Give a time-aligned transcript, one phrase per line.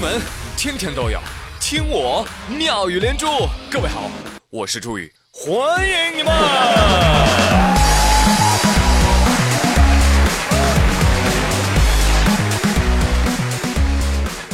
[0.00, 0.18] 闻
[0.56, 1.20] 天天都有，
[1.60, 3.26] 听我妙语连珠。
[3.70, 4.10] 各位好，
[4.48, 6.32] 我是朱宇，欢迎你们。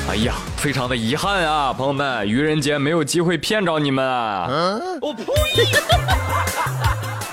[0.08, 4.48] 哎呀，非常的遗憾啊，朋友们，愚人节没有机会骗着你们啊。
[5.00, 5.22] 我呸！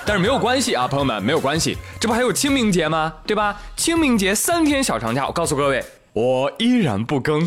[0.05, 3.11] 但是没有关系啊，朋友们，没有关系，这不还有清明节吗？
[3.25, 3.59] 对吧？
[3.75, 7.41] 清明节三天小长假，我告诉各位，我依然不更。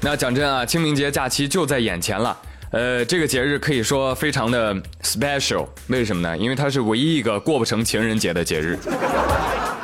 [0.00, 2.36] 那讲真啊，清明节假期就在眼前了。
[2.72, 6.36] 呃，这个节日可以说非常的 special，为什么呢？
[6.36, 8.76] 因为它是唯一一个过不成情人节的节日。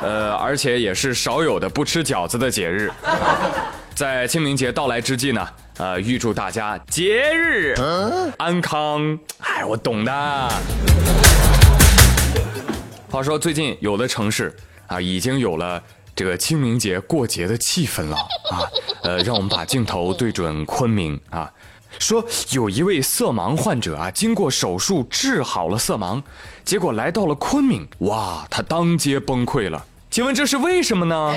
[0.01, 2.91] 呃，而且也是少有的不吃饺子的节日。
[3.95, 5.47] 在清明节到来之际呢，
[5.77, 7.75] 呃，预祝大家节日
[8.37, 9.17] 安康。
[9.39, 10.49] 哎，我懂的。
[13.09, 14.53] 话说最近有的城市
[14.87, 15.81] 啊，已经有了
[16.19, 18.17] 这个清明节过节的气氛了
[18.51, 18.67] 啊。
[19.03, 21.49] 呃，让我们把镜头对准昆明啊，
[21.97, 26.21] 说有一位色盲患者啊，经过手术治好了色盲，
[26.65, 29.85] 结果来到了昆明，哇，他当街崩溃了。
[30.11, 31.33] 请问这是为什么呢？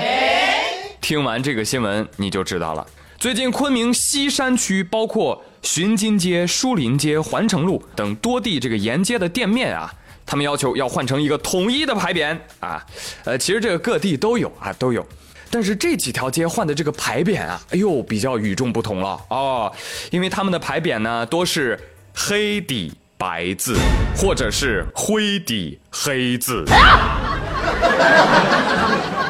[0.99, 2.85] 听完这个新闻你就知道了。
[3.17, 9.93] 最近昆明西山区包括巡金街、书林街、环城路等多地这个沿街的店面啊，
[10.25, 12.85] 他们要求要换成一个统一的牌匾啊。
[13.25, 15.05] 呃，其实这个各地都有啊，都有。
[15.49, 19.71] 但是这几条街换的这个牌匾啊，哎呦，比较与众不同了哦，
[20.09, 21.79] 因为他们的牌匾呢多是
[22.15, 23.77] 黑底白字，
[24.17, 26.65] 或者是灰底黑字。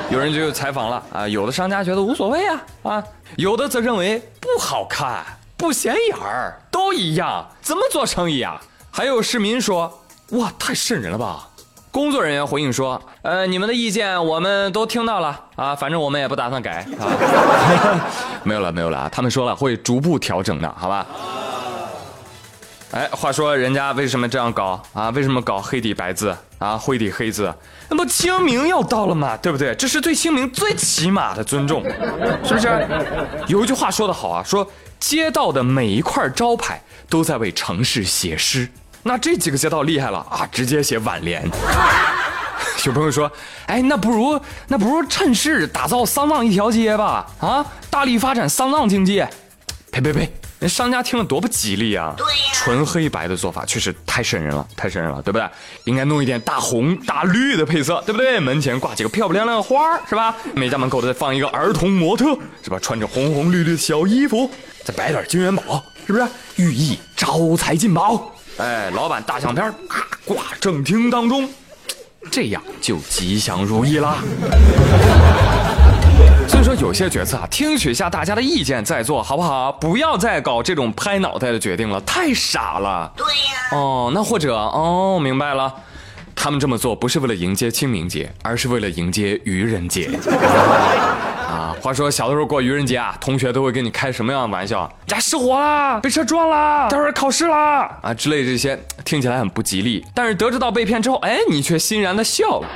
[0.09, 3.03] 有人就采访了啊，有的商家觉得无所谓啊啊，
[3.35, 5.25] 有的则认为不好看、
[5.57, 8.61] 不显眼儿，都一样，怎么做生意啊？
[8.91, 10.02] 还有市民说，
[10.33, 11.47] 哇，太瘆人了吧！
[11.91, 17.05] 工作人员回应说，呃，你们的意见我们都听到了啊，反正我们也不打算改啊。
[18.43, 21.05] 没有了，没有了啊，他们说了会逐步调整的，好吧？
[22.93, 25.11] 哎，话说人家为什么这样搞啊？
[25.11, 26.75] 为什么搞黑底白字啊？
[26.75, 27.53] 灰底黑字？
[27.89, 29.75] 那不清明要到了嘛，对不对？
[29.75, 31.83] 这是对清明最起码的尊重，
[32.43, 32.87] 是不是？
[33.45, 34.67] 有一句话说得好啊，说
[34.99, 38.67] 街道的每一块招牌都在为城市写诗。
[39.03, 41.43] 那这几个街道厉害了啊，直接写挽联。
[42.85, 43.31] 有朋友说，
[43.67, 47.25] 哎，那不如那不如趁势打造丧葬一条街吧？
[47.39, 49.23] 啊，大力发展丧葬经济。
[49.91, 50.33] 呸呸呸！
[50.59, 52.13] 那商家听了多不吉利啊！
[52.17, 55.47] 对呀，纯黑白的做法确实太瘆人了，太瘆人了，对不对？
[55.83, 58.39] 应该弄一点大红大绿的配色，对不对？
[58.39, 60.35] 门前挂几个漂漂亮亮的花是吧？
[60.55, 62.79] 每家门口都得放一个儿童模特，是吧？
[62.81, 64.49] 穿着红红绿绿的小衣服，
[64.83, 66.25] 再摆点金元宝，是不是？
[66.55, 68.32] 寓意招财进宝。
[68.57, 69.73] 哎，老板大相片
[70.25, 71.49] 挂正厅当中，
[72.29, 74.17] 这样就吉祥如意啦。
[76.47, 79.71] 所以说有些决策啊，听取一下大家的意见再做好不好？
[79.71, 83.11] 不要再搞这种拍脑袋的决定了，太傻了。
[83.17, 83.77] 对呀。
[83.77, 85.73] 哦，那或者哦，明白了，
[86.35, 90.11] 他们这么做不是为了迎接清明节，而是为了迎接愚人节。
[91.53, 94.91] 啊，话说小的时候过愚人节啊，同学都会跟你开什么样的玩笑？
[95.09, 98.75] 呀失火啦，被车撞啦，待会儿考试啦啊之类这些，
[99.05, 100.03] 听起来很不吉利。
[100.15, 102.67] 但是得知到被骗之后，哎，你却欣然的笑了，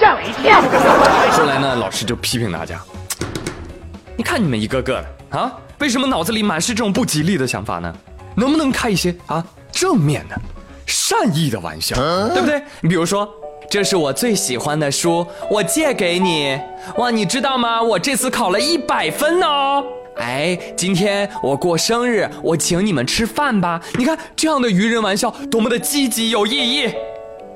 [0.00, 0.60] 吓我一跳。
[1.30, 2.80] 后来呢，老师就批评大家，
[4.16, 7.94] 你看你们一个个的啊，为什么脑子里满是这种不吉利的想法呢？
[8.34, 10.36] 能不能开一些啊正面的、
[10.86, 11.94] 善意的玩笑，
[12.34, 12.60] 对不对？
[12.80, 13.28] 你比如说。
[13.70, 16.60] 这是我最喜欢的书，我借给你。
[16.96, 17.82] 哇，你知道吗？
[17.82, 19.46] 我这次考了一百分呢。
[20.16, 23.80] 哎，今天我过生日，我请你们吃饭吧。
[23.94, 26.92] 你看这样的愚人玩笑，多么的积极有意义。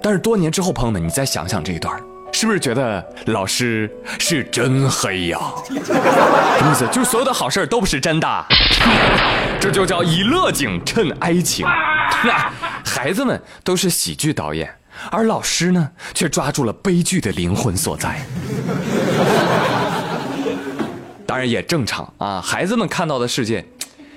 [0.03, 1.99] 但是多年之后，朋友们，你再想想这一段，
[2.33, 5.39] 是不是觉得老师是真黑呀？
[5.69, 6.87] 什么意思？
[6.89, 8.47] 就是所有的好事都不是真的。
[9.61, 11.67] 这就叫以乐景衬哀情。
[12.25, 12.51] 那
[12.85, 14.71] 孩子们都是喜剧导演。
[15.11, 18.21] 而老师呢，却抓住了悲剧的灵魂所在。
[21.27, 23.67] 当然也正常啊，孩子们看到的世界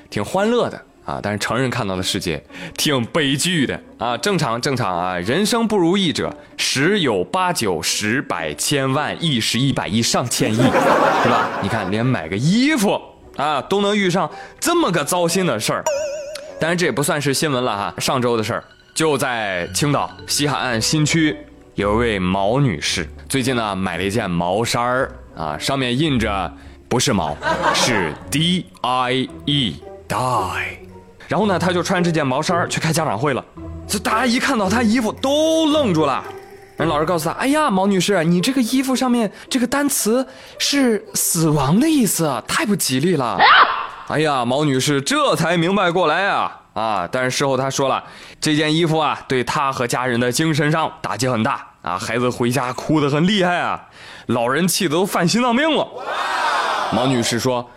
[0.10, 2.44] 挺欢乐的啊，但是成人看到的世界
[2.76, 4.16] 挺悲剧的啊。
[4.18, 11.50] 正常正常啊，人生不如意者十有八九、十百千万亿、十一百亿、上千亿，是吧？
[11.64, 13.00] 你看，连买个衣服
[13.38, 14.30] 啊都能遇上
[14.60, 15.84] 这么个糟心的事儿。
[16.60, 18.64] 当然这也不算是新闻了哈，上周的事儿。
[18.98, 21.38] 就在青岛西海岸新区，
[21.76, 26.52] 有一位毛女士，最近呢买了一件毛衫儿啊，上面印着
[26.90, 27.38] 不是毛，
[27.76, 29.76] 是 D I E
[30.08, 30.80] die。
[31.28, 33.46] 然后呢，她就穿这件毛衫儿去开家长会了。
[33.88, 36.24] 这大家一看到她衣服都愣住了，
[36.78, 40.26] 人老师告诉他：“哎呀，毛女士，你这个衣服上面这个单词
[40.58, 43.38] 是死亡的意思，太不吉利了。”
[44.08, 47.10] 哎呀，毛女士这才明白过来啊啊！
[47.12, 48.04] 但是事后她说了，
[48.40, 53.88] 这件衣服啊，对她和家人的精神上打击很大啊，孩子回家哭得很厉害啊，
[54.28, 55.88] 老人气得都犯心脏病了。
[56.94, 57.70] 毛女士说。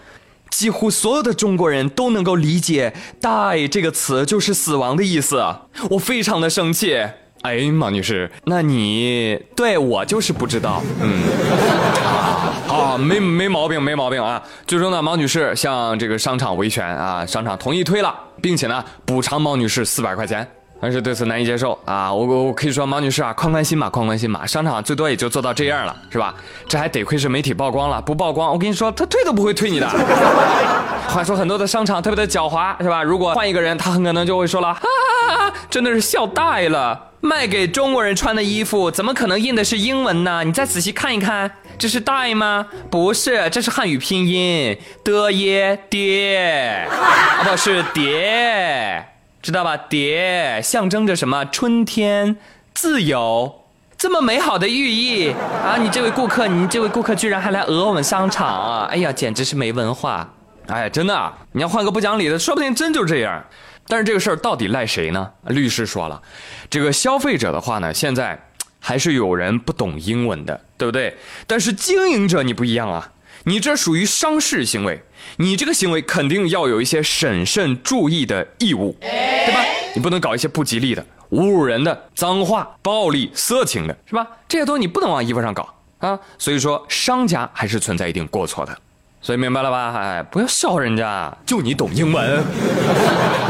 [0.50, 5.43] 几乎所有的中国人都能够理解 “die” 这个词就是死亡的意思，
[5.91, 7.00] 我非常的生气。
[7.42, 11.22] 哎，毛女士，那你对我就是不知道，嗯，
[12.69, 14.42] 啊，没没毛病，没毛病啊。
[14.66, 20.46] 最终呢，毛女士向这个商场维权啊，商场同意退了，并且呢，补偿毛女士四百块钱。
[20.81, 22.11] 但是对此难以接受啊！
[22.12, 24.47] 我我可以说，毛女士啊，宽宽心吧，宽宽心吧。
[24.47, 26.35] 商场最多也就做到这样了，是吧？
[26.67, 29.87] 这还得亏是媒体曝光了，不曝光，我跟你说，他退都不会退你的。
[31.09, 33.03] 话说很多的商场特别的狡猾，是吧？
[33.03, 34.81] 如果换一个人，他很可能就会说了，哈
[35.29, 37.09] 哈哈，真的是笑大了。
[37.21, 40.43] 卖给中国人穿的衣服，怎么可能印的是英文呢？
[40.44, 42.67] 你再仔细看一看，这是 die 吗？
[42.91, 49.05] 不是，这是汉语拼音的耶爹，啊，不是蝶。
[49.42, 49.76] 知道吧？
[49.76, 51.44] 蝶象征着什么？
[51.46, 52.37] 春天、
[52.75, 53.64] 自由，
[53.96, 55.76] 这么美好的寓意啊！
[55.81, 58.88] 你这位顾客，你这位顾客居然还来讹我们商场啊！
[58.90, 60.28] 哎呀，简直是没文化！
[60.66, 63.42] 哎，真的，你要换个不讲理的，说不定真就这样。
[63.87, 65.31] 但是这个事儿到底赖谁呢？
[65.46, 66.20] 律师说了，
[66.69, 68.38] 这个消费者的话呢，现在
[68.78, 71.16] 还是有人不懂英文的，对不对？
[71.46, 73.10] 但是经营者你不一样啊。
[73.44, 75.02] 你这属于商事行为，
[75.37, 79.64] 你这个行为肯定要有一些审慎注意的义务，对吧？
[79.94, 84.26] 你不能搞一些不吉利的、侮辱人的、脏话、暴力、色情的，是吧？
[84.46, 86.19] 这些东西你不能往衣服上搞啊。
[86.38, 88.78] 所以说，商家还是存在一定过错的。
[89.22, 89.94] 所以明白了吧？
[89.96, 92.43] 哎，不要笑人家，就你懂英文，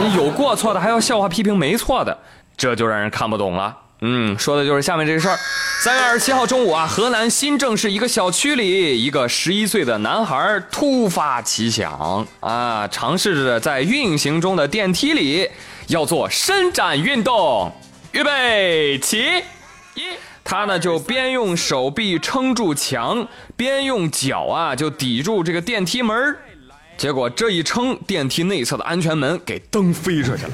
[0.00, 2.16] 你有过错的还要笑话批评没错的，
[2.56, 3.76] 这就让人看不懂了。
[4.02, 5.36] 嗯，说的就是下面这个事儿。
[5.82, 15.48] 三月二十七号中午啊，河南新郑市一个小区里，一个十一岁的男孩突发奇想啊，尝试着在运行中的电梯里
[15.88, 17.72] 要做伸展运动。
[18.12, 19.22] 预备起，
[19.94, 20.02] 一，
[20.42, 26.36] 他呢就边用手臂撑住墙，边用脚啊就抵住这个电梯门
[26.96, 30.50] 结果这一撑，电梯内侧的安全门给蹬飞出去了。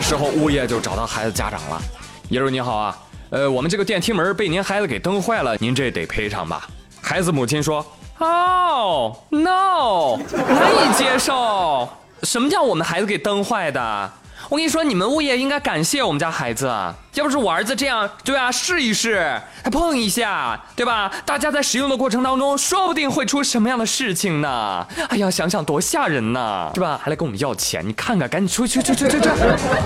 [0.00, 1.80] 时候，物业就找到孩子家长了。
[2.28, 2.98] 业主你好啊，
[3.30, 6.68] 呃，我们这个电梯门被您孩子给蹬坏了，您这得赔偿吧？
[7.00, 7.84] 孩子母亲说
[8.18, 11.88] ：“Oh no，难以接受。
[12.22, 14.10] 什么叫我们孩子给蹬坏的？”
[14.48, 16.66] 我跟你说，你们物业应该感谢我们家孩子，
[17.14, 18.50] 要不是我儿子这样，对吧？
[18.50, 21.10] 试一试，还碰一下，对吧？
[21.24, 24.86] 大家在使用的过程当中，说不定会出什么样的事情呢？
[25.08, 27.00] 哎呀，想想多吓人呐，是吧？
[27.02, 29.28] 还来跟我们要钱，你看看，赶紧出去，去，去，去，去！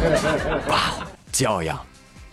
[0.69, 0.79] 哇，
[1.33, 1.79] 教养，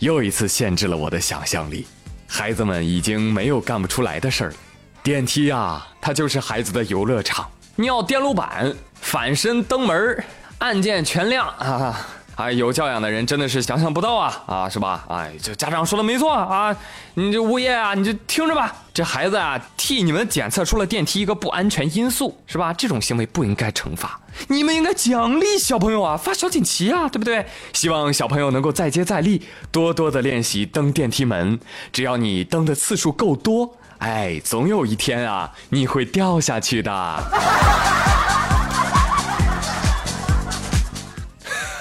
[0.00, 1.86] 又一次限制了我的想象力。
[2.26, 4.56] 孩子们已经没有干不出来的事儿了。
[5.02, 7.48] 电梯啊，它就是孩子的游乐场。
[7.76, 8.70] 尿电路板，
[9.00, 10.22] 反身登门，
[10.58, 12.06] 按键全亮啊！
[12.38, 15.04] 哎，有教养的人真的是想象不到啊啊，是吧？
[15.08, 16.74] 哎，这家长说的没错啊，
[17.14, 18.72] 你这物业啊，你就听着吧。
[18.94, 22.72] 这孩子啊，替你们检测出了电梯一个不安全因素，是吧？
[22.72, 27.44] 这种行为不应该惩罚，你们应该奖励小朋友啊，发小锦旗啊，对不对？
[27.72, 29.42] 希望小朋友能够再接再厉，
[29.72, 31.58] 多多的练习蹬电梯门。
[31.92, 33.68] 只要你蹬的次数够多，
[33.98, 36.92] 哎，总有一天啊，你会掉下去的。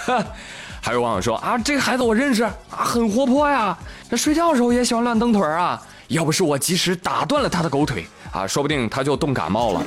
[0.81, 3.77] 还有网友说啊，这个孩子我认识啊，很活泼呀，
[4.09, 5.81] 这睡觉的时候也喜欢乱蹬腿啊。
[6.07, 9.81] 要不是我及时打断了他的狗腿啊，说不定他就冻感冒了。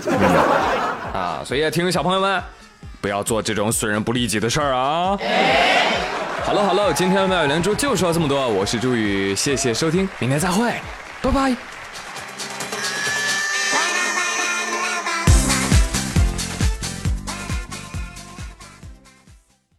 [1.14, 2.42] 啊，所以提醒小朋友们，
[3.00, 5.16] 不要做这种损人不利己的事儿啊。
[6.44, 10.74] 好了好了，今天的妙语连珠就说这么多，我是朱宇，谢谢收听，明天再会，
[11.22, 11.79] 拜拜。